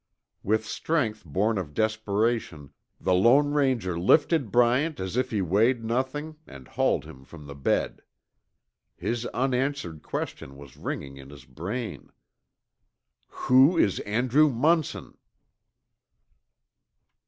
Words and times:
With 0.41 0.65
strength 0.65 1.23
born 1.23 1.59
of 1.59 1.75
desperation, 1.75 2.71
the 2.99 3.13
Lone 3.13 3.51
Ranger 3.51 3.99
lifted 3.99 4.49
Bryant 4.51 4.99
as 4.99 5.15
if 5.15 5.29
he 5.29 5.43
weighed 5.43 5.83
nothing, 5.85 6.37
and 6.47 6.67
hauled 6.67 7.05
him 7.05 7.23
from 7.23 7.45
the 7.45 7.53
bed. 7.53 8.01
His 8.95 9.27
unanswered 9.27 10.01
question 10.01 10.57
was 10.57 10.75
ringing 10.75 11.17
in 11.17 11.29
his 11.29 11.45
brain. 11.45 12.09
"Who 13.27 13.77
is 13.77 13.99
Andrew 13.99 14.49
Munson!" 14.49 15.19